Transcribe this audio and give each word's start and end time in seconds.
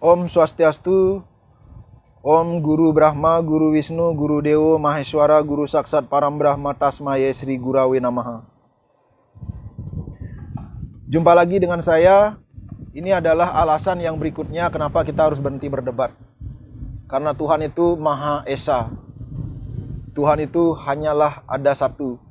Om 0.00 0.32
Swastiastu, 0.32 1.20
Om 2.24 2.64
Guru 2.64 2.88
Brahma, 2.96 3.36
Guru 3.44 3.76
Wisnu, 3.76 4.16
Guru 4.16 4.40
Dewo, 4.40 4.80
Maheswara, 4.80 5.36
Guru 5.44 5.68
Saksat 5.68 6.08
Param 6.08 6.40
Brahma, 6.40 6.72
Tasmaya 6.72 7.28
Sri 7.36 7.60
Gurawe 7.60 7.92
Namaha. 8.00 8.40
Jumpa 11.04 11.36
lagi 11.36 11.60
dengan 11.60 11.84
saya. 11.84 12.40
Ini 12.96 13.20
adalah 13.20 13.52
alasan 13.60 14.00
yang 14.00 14.16
berikutnya 14.16 14.72
kenapa 14.72 15.04
kita 15.04 15.28
harus 15.28 15.36
berhenti 15.36 15.68
berdebat. 15.68 16.16
Karena 17.04 17.36
Tuhan 17.36 17.60
itu 17.68 17.92
Maha 18.00 18.40
Esa. 18.48 18.88
Tuhan 20.16 20.48
itu 20.48 20.72
hanyalah 20.80 21.44
ada 21.44 21.76
satu. 21.76 22.29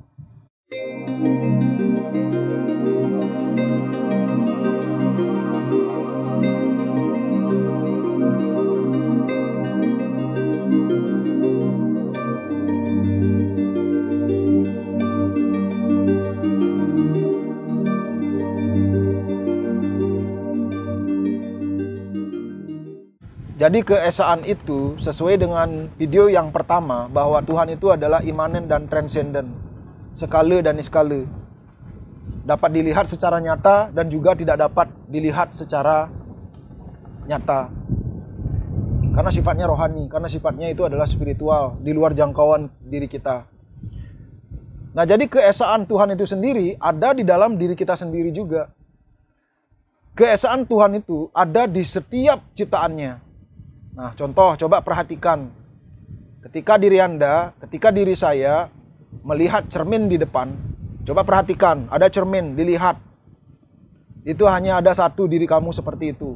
Jadi 23.60 23.84
keesaan 23.84 24.40
itu 24.48 24.96
sesuai 25.04 25.36
dengan 25.36 25.92
video 26.00 26.32
yang 26.32 26.48
pertama 26.48 27.12
bahwa 27.12 27.44
Tuhan 27.44 27.76
itu 27.76 27.92
adalah 27.92 28.24
imanen 28.24 28.64
dan 28.64 28.88
transenden, 28.88 29.52
skala 30.16 30.64
dan 30.64 30.80
niskala. 30.80 31.28
Dapat 32.48 32.70
dilihat 32.72 33.04
secara 33.04 33.36
nyata 33.36 33.92
dan 33.92 34.08
juga 34.08 34.32
tidak 34.32 34.64
dapat 34.64 34.88
dilihat 35.12 35.52
secara 35.52 36.08
nyata. 37.28 37.68
Karena 39.12 39.28
sifatnya 39.28 39.68
rohani, 39.68 40.08
karena 40.08 40.32
sifatnya 40.32 40.72
itu 40.72 40.88
adalah 40.88 41.04
spiritual, 41.04 41.76
di 41.84 41.92
luar 41.92 42.16
jangkauan 42.16 42.72
diri 42.80 43.12
kita. 43.12 43.44
Nah, 44.96 45.04
jadi 45.04 45.28
keesaan 45.28 45.84
Tuhan 45.84 46.16
itu 46.16 46.24
sendiri 46.24 46.80
ada 46.80 47.12
di 47.12 47.28
dalam 47.28 47.60
diri 47.60 47.76
kita 47.76 47.92
sendiri 47.92 48.32
juga. 48.32 48.72
Keesaan 50.16 50.64
Tuhan 50.64 50.96
itu 50.96 51.28
ada 51.36 51.68
di 51.68 51.84
setiap 51.84 52.40
ciptaannya. 52.56 53.29
Nah, 54.00 54.16
contoh 54.16 54.56
coba 54.56 54.80
perhatikan. 54.80 55.52
Ketika 56.40 56.80
diri 56.80 57.04
Anda, 57.04 57.52
ketika 57.60 57.92
diri 57.92 58.16
saya 58.16 58.72
melihat 59.20 59.68
cermin 59.68 60.08
di 60.08 60.16
depan, 60.16 60.56
coba 61.04 61.20
perhatikan, 61.20 61.84
ada 61.92 62.08
cermin, 62.08 62.56
dilihat. 62.56 62.96
Itu 64.24 64.48
hanya 64.48 64.80
ada 64.80 64.96
satu 64.96 65.28
diri 65.28 65.44
kamu 65.44 65.76
seperti 65.76 66.16
itu. 66.16 66.32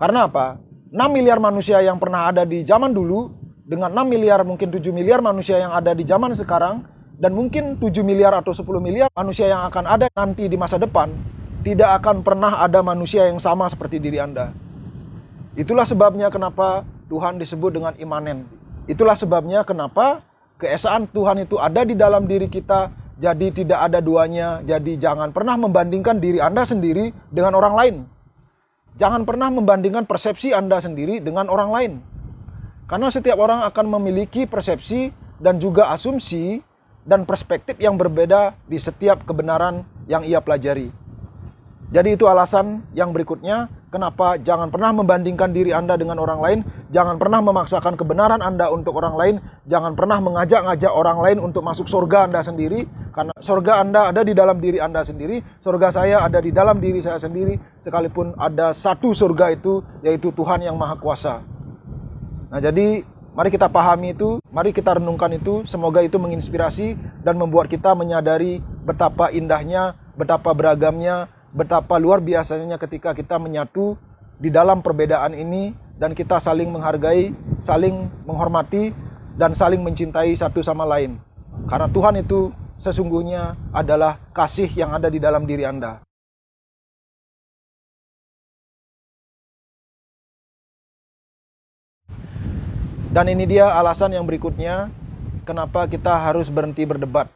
Karena 0.00 0.24
apa? 0.24 0.56
6 0.88 0.96
miliar 1.12 1.36
manusia 1.36 1.84
yang 1.84 2.00
pernah 2.00 2.32
ada 2.32 2.48
di 2.48 2.64
zaman 2.64 2.96
dulu 2.96 3.28
dengan 3.68 3.92
6 3.92 4.08
miliar 4.08 4.40
mungkin 4.40 4.72
7 4.72 4.88
miliar 4.96 5.20
manusia 5.20 5.60
yang 5.60 5.76
ada 5.76 5.92
di 5.92 6.08
zaman 6.08 6.32
sekarang 6.32 6.80
dan 7.20 7.36
mungkin 7.36 7.76
7 7.76 7.92
miliar 8.00 8.32
atau 8.40 8.56
10 8.56 8.64
miliar 8.80 9.12
manusia 9.12 9.52
yang 9.52 9.68
akan 9.68 9.84
ada 9.84 10.08
nanti 10.16 10.48
di 10.48 10.56
masa 10.56 10.80
depan 10.80 11.12
tidak 11.60 12.00
akan 12.00 12.24
pernah 12.24 12.64
ada 12.64 12.80
manusia 12.80 13.28
yang 13.28 13.36
sama 13.36 13.68
seperti 13.68 14.00
diri 14.00 14.16
Anda. 14.22 14.65
Itulah 15.56 15.88
sebabnya 15.88 16.28
kenapa 16.28 16.84
Tuhan 17.08 17.40
disebut 17.40 17.80
dengan 17.80 17.96
imanen. 17.96 18.44
Itulah 18.84 19.16
sebabnya 19.16 19.64
kenapa 19.64 20.20
keesaan 20.60 21.08
Tuhan 21.08 21.48
itu 21.48 21.56
ada 21.56 21.80
di 21.80 21.96
dalam 21.96 22.28
diri 22.28 22.46
kita, 22.46 22.92
jadi 23.16 23.48
tidak 23.48 23.88
ada 23.88 24.04
duanya. 24.04 24.60
Jadi 24.60 25.00
jangan 25.00 25.32
pernah 25.32 25.56
membandingkan 25.56 26.20
diri 26.20 26.44
Anda 26.44 26.68
sendiri 26.68 27.10
dengan 27.32 27.56
orang 27.56 27.74
lain. 27.74 27.96
Jangan 29.00 29.24
pernah 29.24 29.48
membandingkan 29.48 30.04
persepsi 30.04 30.52
Anda 30.52 30.76
sendiri 30.80 31.24
dengan 31.24 31.48
orang 31.48 31.70
lain. 31.72 31.92
Karena 32.84 33.08
setiap 33.08 33.40
orang 33.40 33.64
akan 33.64 33.96
memiliki 33.96 34.44
persepsi 34.44 35.10
dan 35.40 35.56
juga 35.56 35.88
asumsi 35.88 36.60
dan 37.04 37.24
perspektif 37.24 37.80
yang 37.80 37.96
berbeda 37.96 38.56
di 38.68 38.76
setiap 38.76 39.24
kebenaran 39.24 39.88
yang 40.04 40.20
ia 40.20 40.38
pelajari. 40.44 41.05
Jadi 41.86 42.18
itu 42.18 42.26
alasan 42.26 42.82
yang 42.98 43.14
berikutnya 43.14 43.70
kenapa 43.94 44.42
jangan 44.42 44.74
pernah 44.74 44.90
membandingkan 44.90 45.54
diri 45.54 45.70
Anda 45.70 45.94
dengan 45.94 46.18
orang 46.18 46.42
lain, 46.42 46.58
jangan 46.90 47.14
pernah 47.14 47.38
memaksakan 47.38 47.94
kebenaran 47.94 48.42
Anda 48.42 48.74
untuk 48.74 48.98
orang 48.98 49.14
lain, 49.14 49.34
jangan 49.70 49.94
pernah 49.94 50.18
mengajak-ngajak 50.18 50.90
orang 50.90 51.22
lain 51.22 51.38
untuk 51.38 51.62
masuk 51.62 51.86
surga 51.86 52.26
Anda 52.26 52.42
sendiri 52.42 52.90
karena 53.14 53.30
surga 53.38 53.86
Anda 53.86 54.10
ada 54.10 54.26
di 54.26 54.34
dalam 54.34 54.58
diri 54.58 54.82
Anda 54.82 55.06
sendiri, 55.06 55.38
surga 55.62 55.94
saya 55.94 56.26
ada 56.26 56.42
di 56.42 56.50
dalam 56.50 56.82
diri 56.82 56.98
saya 56.98 57.22
sendiri, 57.22 57.54
sekalipun 57.78 58.34
ada 58.34 58.74
satu 58.74 59.14
surga 59.14 59.54
itu 59.54 59.78
yaitu 60.02 60.34
Tuhan 60.34 60.66
yang 60.66 60.74
Maha 60.74 60.98
Kuasa. 60.98 61.38
Nah, 62.50 62.58
jadi 62.58 63.06
mari 63.30 63.54
kita 63.54 63.70
pahami 63.70 64.10
itu, 64.10 64.42
mari 64.50 64.74
kita 64.74 64.98
renungkan 64.98 65.30
itu, 65.38 65.62
semoga 65.70 66.02
itu 66.02 66.18
menginspirasi 66.18 66.98
dan 67.22 67.38
membuat 67.38 67.70
kita 67.70 67.94
menyadari 67.94 68.58
betapa 68.82 69.30
indahnya, 69.30 69.94
betapa 70.18 70.50
beragamnya 70.50 71.30
betapa 71.56 71.96
luar 71.96 72.20
biasanya 72.20 72.76
ketika 72.76 73.16
kita 73.16 73.40
menyatu 73.40 73.96
di 74.36 74.52
dalam 74.52 74.84
perbedaan 74.84 75.32
ini 75.32 75.72
dan 75.96 76.12
kita 76.12 76.36
saling 76.36 76.68
menghargai, 76.68 77.32
saling 77.64 78.12
menghormati 78.28 78.92
dan 79.40 79.56
saling 79.56 79.80
mencintai 79.80 80.36
satu 80.36 80.60
sama 80.60 80.84
lain. 80.84 81.16
Karena 81.64 81.88
Tuhan 81.88 82.20
itu 82.20 82.52
sesungguhnya 82.76 83.56
adalah 83.72 84.20
kasih 84.36 84.68
yang 84.76 84.92
ada 84.92 85.08
di 85.08 85.16
dalam 85.16 85.48
diri 85.48 85.64
Anda. 85.64 86.04
Dan 93.08 93.32
ini 93.32 93.48
dia 93.48 93.72
alasan 93.72 94.12
yang 94.12 94.28
berikutnya 94.28 94.92
kenapa 95.48 95.88
kita 95.88 96.12
harus 96.20 96.52
berhenti 96.52 96.84
berdebat. 96.84 97.32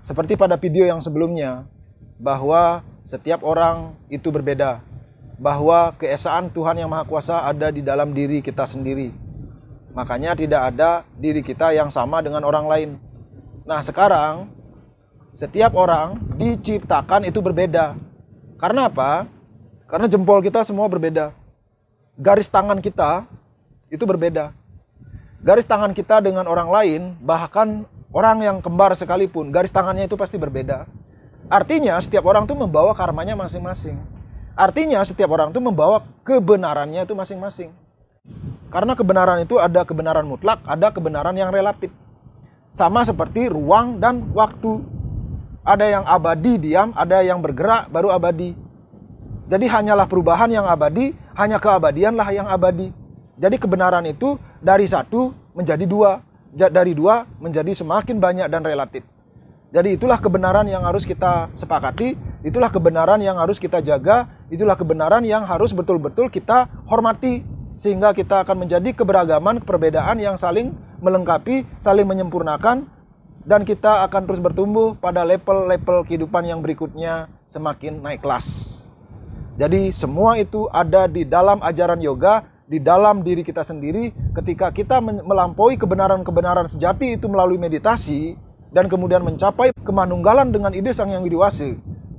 Seperti 0.00 0.32
pada 0.32 0.56
video 0.56 0.88
yang 0.88 1.04
sebelumnya, 1.04 1.68
bahwa 2.16 2.82
setiap 3.06 3.44
orang 3.44 3.94
itu 4.08 4.32
berbeda, 4.32 4.80
bahwa 5.36 5.92
keesaan 6.00 6.48
Tuhan 6.48 6.80
yang 6.80 6.88
Maha 6.88 7.04
Kuasa 7.04 7.44
ada 7.44 7.68
di 7.68 7.84
dalam 7.84 8.10
diri 8.16 8.40
kita 8.40 8.64
sendiri. 8.64 9.12
Makanya 9.96 10.36
tidak 10.36 10.74
ada 10.74 11.08
diri 11.16 11.40
kita 11.40 11.72
yang 11.72 11.88
sama 11.88 12.20
dengan 12.20 12.44
orang 12.44 12.66
lain. 12.68 12.90
Nah, 13.64 13.80
sekarang 13.80 14.52
setiap 15.32 15.72
orang 15.76 16.20
diciptakan 16.36 17.28
itu 17.28 17.40
berbeda. 17.40 17.96
Karena 18.56 18.88
apa? 18.88 19.28
Karena 19.88 20.08
jempol 20.08 20.40
kita 20.40 20.64
semua 20.64 20.88
berbeda. 20.88 21.32
Garis 22.16 22.48
tangan 22.48 22.80
kita 22.80 23.28
itu 23.92 24.04
berbeda. 24.04 24.52
Garis 25.44 25.68
tangan 25.68 25.92
kita 25.92 26.24
dengan 26.24 26.48
orang 26.48 26.68
lain, 26.72 27.02
bahkan 27.20 27.84
orang 28.10 28.42
yang 28.42 28.56
kembar 28.64 28.96
sekalipun, 28.96 29.52
garis 29.52 29.70
tangannya 29.70 30.08
itu 30.08 30.16
pasti 30.16 30.40
berbeda. 30.40 30.88
Artinya 31.46 31.94
setiap 32.02 32.26
orang 32.26 32.42
tuh 32.42 32.58
membawa 32.58 32.90
karmanya 32.90 33.38
masing-masing. 33.38 33.94
Artinya 34.58 34.98
setiap 35.06 35.30
orang 35.30 35.54
tuh 35.54 35.62
membawa 35.62 36.02
kebenarannya 36.26 37.06
itu 37.06 37.14
masing-masing. 37.14 37.70
Karena 38.66 38.98
kebenaran 38.98 39.38
itu 39.38 39.62
ada 39.62 39.86
kebenaran 39.86 40.26
mutlak, 40.26 40.58
ada 40.66 40.90
kebenaran 40.90 41.38
yang 41.38 41.54
relatif. 41.54 41.94
Sama 42.74 43.06
seperti 43.06 43.46
ruang 43.46 44.02
dan 44.02 44.26
waktu. 44.34 44.82
Ada 45.62 45.86
yang 45.86 46.04
abadi 46.06 46.58
diam, 46.58 46.90
ada 46.98 47.22
yang 47.22 47.38
bergerak 47.38 47.90
baru 47.94 48.10
abadi. 48.10 48.54
Jadi 49.46 49.66
hanyalah 49.70 50.10
perubahan 50.10 50.50
yang 50.50 50.66
abadi, 50.66 51.14
hanya 51.38 51.62
keabadianlah 51.62 52.28
yang 52.34 52.50
abadi. 52.50 52.90
Jadi 53.38 53.56
kebenaran 53.62 54.02
itu 54.10 54.34
dari 54.58 54.90
satu 54.90 55.30
menjadi 55.54 55.86
dua, 55.86 56.18
dari 56.50 56.90
dua 56.90 57.22
menjadi 57.38 57.70
semakin 57.70 58.18
banyak 58.18 58.46
dan 58.50 58.66
relatif. 58.66 59.06
Jadi 59.76 60.00
itulah 60.00 60.16
kebenaran 60.16 60.64
yang 60.64 60.88
harus 60.88 61.04
kita 61.04 61.52
sepakati, 61.52 62.16
itulah 62.40 62.72
kebenaran 62.72 63.20
yang 63.20 63.36
harus 63.36 63.60
kita 63.60 63.84
jaga, 63.84 64.24
itulah 64.48 64.72
kebenaran 64.72 65.20
yang 65.20 65.44
harus 65.44 65.76
betul-betul 65.76 66.32
kita 66.32 66.64
hormati 66.88 67.44
sehingga 67.76 68.16
kita 68.16 68.40
akan 68.40 68.64
menjadi 68.64 68.96
keberagaman, 68.96 69.60
perbedaan 69.60 70.16
yang 70.16 70.40
saling 70.40 70.72
melengkapi, 71.04 71.68
saling 71.84 72.08
menyempurnakan 72.08 72.88
dan 73.44 73.68
kita 73.68 74.00
akan 74.08 74.24
terus 74.24 74.40
bertumbuh 74.40 74.96
pada 74.96 75.28
level-level 75.28 76.08
kehidupan 76.08 76.48
yang 76.48 76.64
berikutnya 76.64 77.28
semakin 77.44 78.00
naik 78.00 78.24
kelas. 78.24 78.80
Jadi 79.60 79.92
semua 79.92 80.40
itu 80.40 80.72
ada 80.72 81.04
di 81.04 81.28
dalam 81.28 81.60
ajaran 81.60 82.00
yoga, 82.00 82.48
di 82.64 82.80
dalam 82.80 83.20
diri 83.20 83.44
kita 83.44 83.60
sendiri 83.60 84.08
ketika 84.32 84.72
kita 84.72 85.04
melampaui 85.04 85.76
kebenaran-kebenaran 85.76 86.64
sejati 86.64 87.20
itu 87.20 87.28
melalui 87.28 87.60
meditasi, 87.60 88.40
dan 88.74 88.90
kemudian 88.90 89.22
mencapai 89.22 89.70
kemanunggalan 89.84 90.50
dengan 90.50 90.74
ide 90.74 90.90
Sang 90.94 91.10
Yang 91.10 91.30
Widiwasi, 91.30 91.70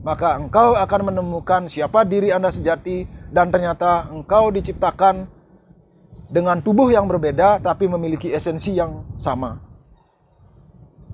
maka 0.03 0.39
engkau 0.39 0.75
akan 0.77 1.01
menemukan 1.11 1.67
siapa 1.67 2.07
diri 2.07 2.31
Anda 2.31 2.47
sejati 2.53 3.03
dan 3.31 3.51
ternyata 3.51 4.07
engkau 4.07 4.49
diciptakan 4.55 5.27
dengan 6.27 6.59
tubuh 6.59 6.91
yang 6.91 7.07
berbeda 7.07 7.59
tapi 7.63 7.87
memiliki 7.87 8.31
esensi 8.31 8.75
yang 8.75 9.03
sama. 9.19 9.59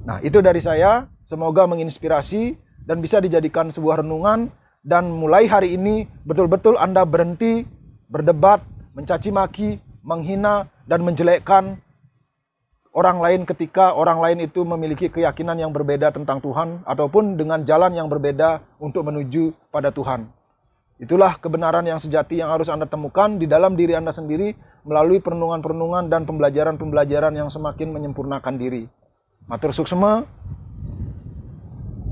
Nah, 0.03 0.19
itu 0.19 0.44
dari 0.44 0.59
saya. 0.59 1.07
Semoga 1.24 1.63
menginspirasi 1.63 2.59
dan 2.83 3.00
bisa 3.00 3.24
dijadikan 3.24 3.71
sebuah 3.71 4.03
renungan 4.03 4.51
dan 4.83 5.07
mulai 5.07 5.47
hari 5.47 5.80
ini 5.80 6.03
betul-betul 6.27 6.75
Anda 6.75 7.07
berhenti 7.07 7.63
berdebat, 8.12 8.59
mencaci 8.91 9.31
maki, 9.31 9.80
menghina, 10.03 10.68
dan 10.83 11.07
menjelekkan 11.07 11.80
orang 12.94 13.18
lain 13.19 13.42
ketika 13.44 13.98
orang 13.98 14.22
lain 14.22 14.45
itu 14.45 14.62
memiliki 14.62 15.10
keyakinan 15.10 15.57
yang 15.57 15.74
berbeda 15.74 16.13
tentang 16.13 16.40
Tuhan 16.40 16.86
ataupun 16.86 17.36
dengan 17.36 17.66
jalan 17.66 17.98
yang 17.98 18.07
berbeda 18.07 18.62
untuk 18.78 19.10
menuju 19.10 19.51
pada 19.74 19.90
Tuhan. 19.90 20.30
Itulah 21.01 21.36
kebenaran 21.42 21.84
yang 21.84 21.98
sejati 21.98 22.40
yang 22.40 22.54
harus 22.54 22.69
Anda 22.69 22.86
temukan 22.86 23.42
di 23.42 23.50
dalam 23.50 23.74
diri 23.74 23.98
Anda 23.98 24.13
sendiri 24.13 24.56
melalui 24.86 25.19
perenungan-perenungan 25.19 26.07
dan 26.07 26.24
pembelajaran-pembelajaran 26.30 27.34
yang 27.34 27.50
semakin 27.50 27.92
menyempurnakan 27.92 28.56
diri. 28.56 28.86
Matur 29.50 29.74
suksema. 29.75 30.24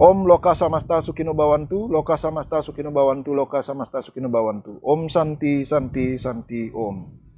Om 0.02 0.26
Loka 0.26 0.58
Samasta 0.58 0.98
Sukino 0.98 1.38
Bawantu, 1.38 1.86
Loka 1.86 2.18
Samasta 2.18 2.58
Sukino 2.66 2.90
Bawantu, 2.90 3.38
Loka 3.38 3.62
Samasta 3.62 4.02
Sukino 4.02 4.34
Bawantu. 4.34 4.82
Om 4.82 5.06
Santi 5.06 5.62
Santi 5.62 6.18
Santi 6.18 6.74
Om. 6.74 7.30